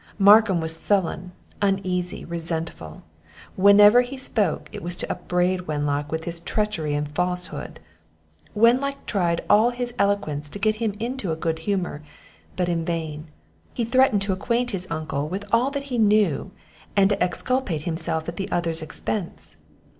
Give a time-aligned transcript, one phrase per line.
[0.17, 1.31] Markham was sullen,
[1.61, 3.03] uneasy, resentful;
[3.55, 7.79] whenever he spoke, it was to upbraid Wenlock with his treachery and falsehood.
[8.55, 12.01] Wenlock tried all his eloquence to get him into a good humour,
[12.55, 13.27] but in vain;
[13.75, 16.49] he threatened to acquaint his uncle with all that he knew,
[16.95, 19.55] and to exculpate himself at the other's expence.